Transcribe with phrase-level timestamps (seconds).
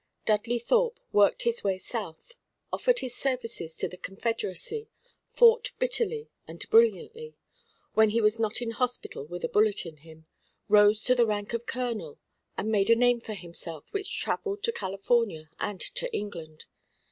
[0.25, 2.31] Dudley Thorpe worked his way South,
[2.73, 4.89] offered his services to the Confederacy,
[5.31, 7.35] fought bitterly and brilliantly,
[7.93, 10.25] when he was not in hospital with a bullet in him,
[10.67, 12.17] rose to the rank of colonel,
[12.57, 16.65] and made a name for himself which travelled to California and to England.